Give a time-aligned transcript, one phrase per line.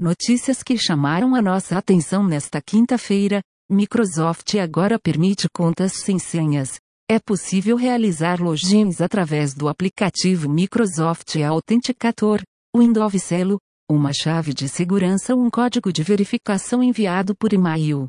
[0.00, 3.42] Notícias que chamaram a nossa atenção nesta quinta-feira.
[3.70, 6.78] Microsoft agora permite contas sem senhas.
[7.06, 12.40] É possível realizar logins através do aplicativo Microsoft Authenticator,
[12.74, 13.58] Windows Celo,
[13.90, 18.06] uma chave de segurança ou um código de verificação enviado por e-mail.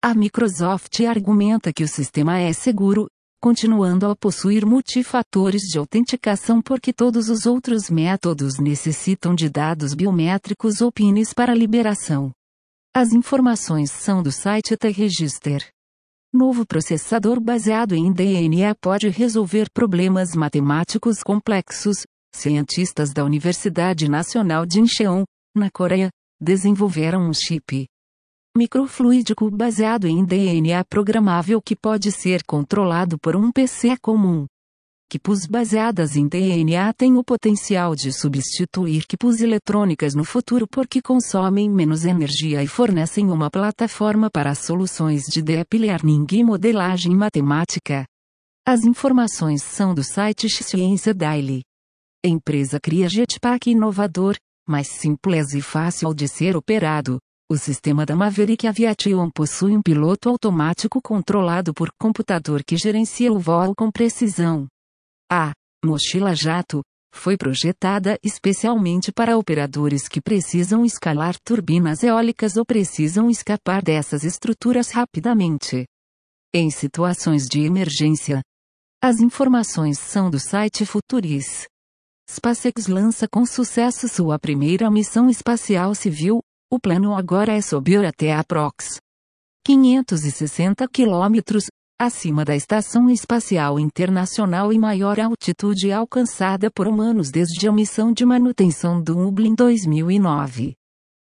[0.00, 3.08] A Microsoft argumenta que o sistema é seguro,
[3.44, 10.80] continuando a possuir multifatores de autenticação porque todos os outros métodos necessitam de dados biométricos
[10.80, 12.32] ou PINs para liberação.
[12.96, 15.68] As informações são do site T-Register.
[16.32, 21.98] Novo processador baseado em DNA pode resolver problemas matemáticos complexos.
[22.34, 25.22] Cientistas da Universidade Nacional de Incheon,
[25.54, 26.08] na Coreia,
[26.40, 27.86] desenvolveram um chip
[28.56, 34.46] microfluídico baseado em DNA programável que pode ser controlado por um PC comum.
[35.10, 41.68] Quipos baseadas em DNA têm o potencial de substituir quipos eletrônicas no futuro porque consomem
[41.68, 48.06] menos energia e fornecem uma plataforma para soluções de deep learning e modelagem matemática.
[48.64, 51.62] As informações são do site Ciência Daily.
[52.24, 57.18] Empresa cria jetpack inovador, mais simples e fácil de ser operado,
[57.50, 63.38] o sistema da Maverick Aviation possui um piloto automático controlado por computador que gerencia o
[63.38, 64.66] voo com precisão.
[65.30, 65.52] A
[65.84, 66.82] mochila jato
[67.14, 74.90] foi projetada especialmente para operadores que precisam escalar turbinas eólicas ou precisam escapar dessas estruturas
[74.90, 75.84] rapidamente.
[76.52, 78.40] Em situações de emergência,
[79.02, 81.66] as informações são do site Futuris.
[82.28, 86.40] SpaceX lança com sucesso sua primeira missão espacial civil,
[86.74, 88.98] o plano agora é subir até aprox.
[89.64, 91.66] 560 quilômetros,
[92.00, 98.26] acima da Estação Espacial Internacional e maior altitude alcançada por humanos desde a missão de
[98.26, 100.74] manutenção do Hubble em 2009.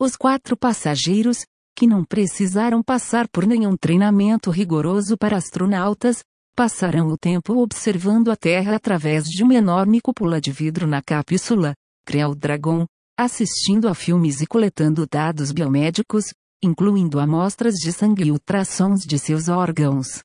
[0.00, 1.44] Os quatro passageiros,
[1.76, 6.24] que não precisaram passar por nenhum treinamento rigoroso para astronautas,
[6.56, 11.74] passarão o tempo observando a Terra através de uma enorme cúpula de vidro na cápsula,
[12.04, 12.84] Crew Dragon,
[13.18, 16.26] assistindo a filmes e coletando dados biomédicos,
[16.62, 20.22] incluindo amostras de sangue e ultrassons de seus órgãos.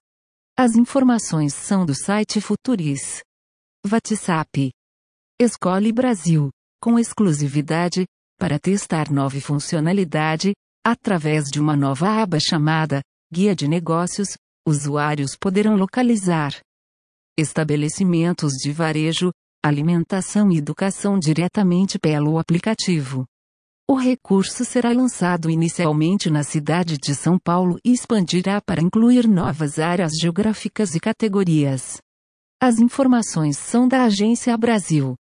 [0.55, 3.23] As informações são do site Futuris.
[3.91, 4.71] WhatsApp.
[5.41, 8.05] Escolhe Brasil, com exclusividade,
[8.39, 10.53] para testar nova funcionalidade,
[10.85, 13.01] através de uma nova aba chamada
[13.33, 14.37] Guia de Negócios,
[14.67, 16.59] usuários poderão localizar
[17.37, 19.31] estabelecimentos de varejo,
[19.63, 23.25] alimentação e educação diretamente pelo aplicativo.
[23.89, 29.79] O recurso será lançado inicialmente na cidade de São Paulo e expandirá para incluir novas
[29.79, 31.97] áreas geográficas e categorias.
[32.61, 35.15] As informações são da Agência Brasil.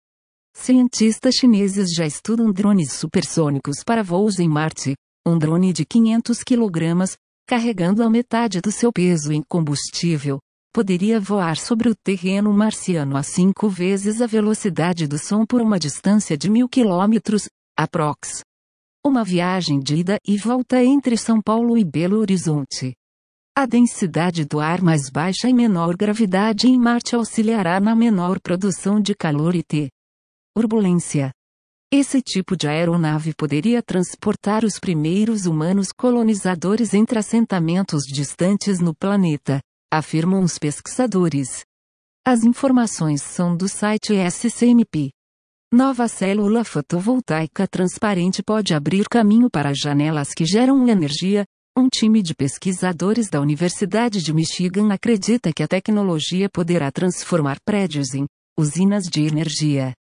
[0.55, 4.95] Cientistas chineses já estudam drones supersônicos para voos em Marte.
[5.25, 7.15] Um drone de 500 kg,
[7.47, 10.39] carregando a metade do seu peso em combustível,
[10.73, 15.77] poderia voar sobre o terreno marciano a cinco vezes a velocidade do som por uma
[15.77, 18.41] distância de mil quilômetros, aprox.
[19.05, 22.93] Uma viagem de ida e volta entre São Paulo e Belo Horizonte.
[23.57, 29.01] A densidade do ar mais baixa e menor gravidade em Marte auxiliará na menor produção
[29.01, 29.89] de calor e T.
[30.55, 31.31] Turbulência.
[31.91, 39.59] Esse tipo de aeronave poderia transportar os primeiros humanos colonizadores entre assentamentos distantes no planeta
[39.91, 41.65] afirmam os pesquisadores.
[42.25, 45.11] As informações são do site SCMP.
[45.73, 51.45] Nova célula fotovoltaica transparente pode abrir caminho para janelas que geram energia.
[51.77, 58.13] Um time de pesquisadores da Universidade de Michigan acredita que a tecnologia poderá transformar prédios
[58.13, 58.25] em
[58.59, 59.93] usinas de energia.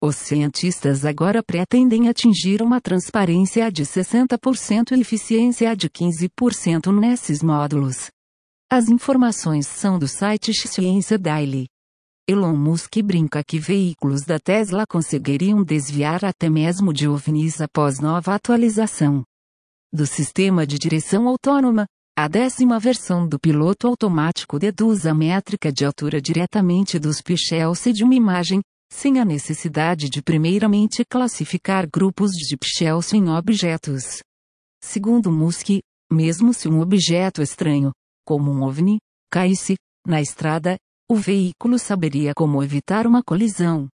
[0.00, 8.08] Os cientistas agora pretendem atingir uma transparência de 60% e eficiência de 15% nesses módulos.
[8.70, 11.68] As informações são do site Ciência Daily.
[12.28, 18.34] Elon Musk brinca que veículos da Tesla conseguiriam desviar até mesmo de OVNIs após nova
[18.34, 19.24] atualização
[19.90, 21.86] do sistema de direção autônoma.
[22.14, 28.04] A décima versão do piloto automático deduz a métrica de altura diretamente dos pixels de
[28.04, 28.60] uma imagem,
[28.92, 34.18] sem a necessidade de primeiramente classificar grupos de pixels em objetos.
[34.84, 35.78] Segundo Musk,
[36.12, 37.92] mesmo se um objeto estranho,
[38.28, 38.98] como um OVNI,
[39.32, 39.76] caísse,
[40.06, 40.76] na estrada,
[41.10, 43.88] o veículo saberia como evitar uma colisão.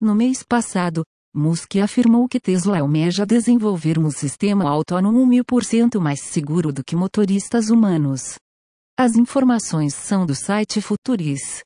[0.00, 6.00] No mês passado, Musk afirmou que Tesla almeja desenvolver um sistema autônomo mil por cento
[6.00, 8.34] mais seguro do que motoristas humanos.
[8.98, 11.62] As informações são do site Futuris.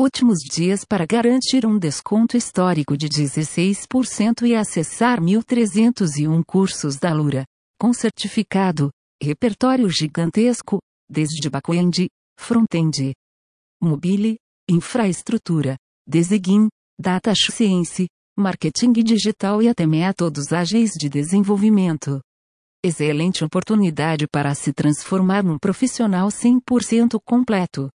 [0.00, 7.44] Últimos dias para garantir um desconto histórico de 16% e acessar 1.301 cursos da Lura,
[7.78, 8.88] com certificado,
[9.22, 10.78] repertório gigantesco,
[11.12, 13.12] desde back-end, front-end,
[13.80, 14.38] mobile,
[14.68, 15.76] infraestrutura,
[16.08, 16.68] design,
[16.98, 18.06] data science,
[18.36, 22.20] marketing digital e até métodos ágeis de desenvolvimento.
[22.82, 27.90] Excelente oportunidade para se transformar num profissional 100% completo.